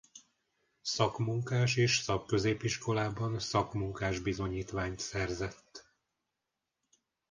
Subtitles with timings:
[0.81, 5.91] Szakmunkás és Szakközépiskolában szakmunkás-bizonyítványt szerzett.